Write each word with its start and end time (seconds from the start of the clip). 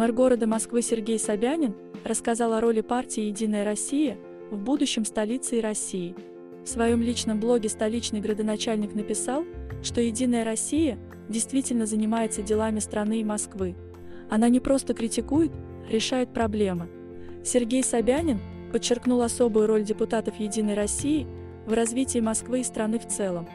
Мэр 0.00 0.12
города 0.12 0.46
Москвы 0.46 0.80
Сергей 0.80 1.18
Собянин 1.18 1.74
рассказал 2.06 2.54
о 2.54 2.62
роли 2.62 2.80
партии 2.80 3.24
«Единая 3.24 3.66
Россия» 3.66 4.16
в 4.50 4.56
будущем 4.56 5.04
столице 5.04 5.60
России. 5.60 6.16
В 6.64 6.68
своем 6.70 7.02
личном 7.02 7.38
блоге 7.38 7.68
столичный 7.68 8.22
градоначальник 8.22 8.94
написал, 8.94 9.44
что 9.82 10.00
«Единая 10.00 10.42
Россия» 10.42 10.98
действительно 11.28 11.84
занимается 11.84 12.40
делами 12.40 12.78
страны 12.78 13.20
и 13.20 13.24
Москвы. 13.24 13.76
Она 14.30 14.48
не 14.48 14.58
просто 14.58 14.94
критикует, 14.94 15.52
решает 15.90 16.32
проблемы. 16.32 16.88
Сергей 17.44 17.84
Собянин 17.84 18.40
подчеркнул 18.72 19.20
особую 19.20 19.66
роль 19.66 19.84
депутатов 19.84 20.40
«Единой 20.40 20.72
России» 20.72 21.26
в 21.66 21.74
развитии 21.74 22.20
Москвы 22.20 22.60
и 22.60 22.64
страны 22.64 22.98
в 22.98 23.06
целом. 23.06 23.46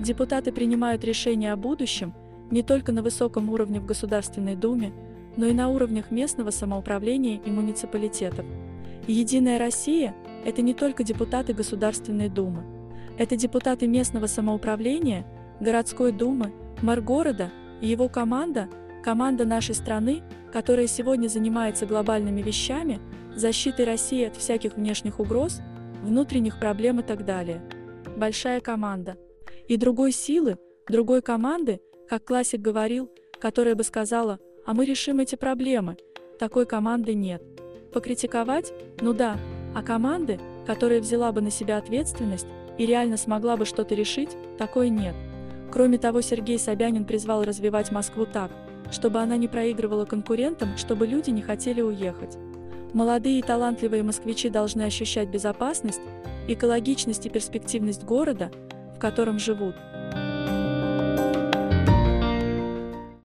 Депутаты 0.00 0.52
принимают 0.52 1.02
решения 1.02 1.50
о 1.50 1.56
будущем 1.56 2.12
не 2.50 2.62
только 2.62 2.92
на 2.92 3.02
высоком 3.02 3.48
уровне 3.48 3.80
в 3.80 3.86
Государственной 3.86 4.54
Думе, 4.54 4.92
но 5.36 5.46
и 5.46 5.52
на 5.52 5.68
уровнях 5.68 6.10
местного 6.10 6.50
самоуправления 6.50 7.40
и 7.44 7.50
муниципалитетов. 7.50 8.44
Единая 9.06 9.58
Россия– 9.58 10.14
это 10.44 10.62
не 10.62 10.74
только 10.74 11.04
депутаты 11.04 11.52
Государственной 11.52 12.28
Думы. 12.28 12.64
Это 13.18 13.36
депутаты 13.36 13.86
местного 13.86 14.26
самоуправления, 14.26 15.26
городской 15.60 16.10
думы, 16.10 16.52
мэр 16.82 17.00
города 17.00 17.50
и 17.80 17.86
его 17.86 18.08
команда, 18.08 18.68
команда 19.04 19.44
нашей 19.44 19.74
страны, 19.74 20.22
которая 20.52 20.86
сегодня 20.86 21.28
занимается 21.28 21.86
глобальными 21.86 22.42
вещами, 22.42 23.00
защитой 23.36 23.84
России 23.84 24.24
от 24.24 24.36
всяких 24.36 24.76
внешних 24.76 25.20
угроз, 25.20 25.60
внутренних 26.02 26.58
проблем 26.58 27.00
и 27.00 27.02
так 27.02 27.24
далее. 27.24 27.62
Большая 28.16 28.60
команда. 28.60 29.16
И 29.68 29.76
другой 29.76 30.12
силы, 30.12 30.58
другой 30.88 31.22
команды, 31.22 31.80
как 32.08 32.24
классик 32.24 32.60
говорил, 32.60 33.10
которая 33.40 33.74
бы 33.74 33.84
сказала– 33.84 34.38
а 34.66 34.74
мы 34.74 34.84
решим 34.84 35.20
эти 35.20 35.36
проблемы. 35.36 35.96
Такой 36.38 36.66
команды 36.66 37.14
нет. 37.14 37.42
Покритиковать? 37.92 38.72
Ну 39.00 39.12
да, 39.12 39.36
а 39.74 39.82
команды, 39.82 40.40
которая 40.66 41.00
взяла 41.00 41.32
бы 41.32 41.40
на 41.40 41.50
себя 41.50 41.78
ответственность 41.78 42.46
и 42.78 42.86
реально 42.86 43.16
смогла 43.16 43.56
бы 43.56 43.64
что-то 43.64 43.94
решить, 43.94 44.30
такой 44.58 44.88
нет. 44.88 45.14
Кроме 45.72 45.98
того, 45.98 46.20
Сергей 46.20 46.58
Собянин 46.58 47.04
призвал 47.04 47.44
развивать 47.44 47.92
Москву 47.92 48.26
так, 48.26 48.50
чтобы 48.90 49.20
она 49.20 49.36
не 49.36 49.48
проигрывала 49.48 50.04
конкурентам, 50.04 50.76
чтобы 50.76 51.06
люди 51.06 51.30
не 51.30 51.42
хотели 51.42 51.80
уехать. 51.80 52.36
Молодые 52.92 53.40
и 53.40 53.42
талантливые 53.42 54.02
москвичи 54.02 54.48
должны 54.48 54.82
ощущать 54.82 55.28
безопасность, 55.28 56.00
экологичность 56.46 57.26
и 57.26 57.30
перспективность 57.30 58.04
города, 58.04 58.50
в 58.96 59.00
котором 59.00 59.38
живут– 59.38 59.74